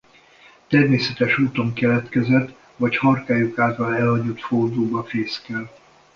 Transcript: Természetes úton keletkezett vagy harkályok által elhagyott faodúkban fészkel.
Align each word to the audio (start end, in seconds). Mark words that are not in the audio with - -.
Természetes 0.67 1.37
úton 1.39 1.73
keletkezett 1.73 2.55
vagy 2.75 2.97
harkályok 2.97 3.59
által 3.59 3.95
elhagyott 3.95 4.39
faodúkban 4.39 5.03
fészkel. 5.05 5.71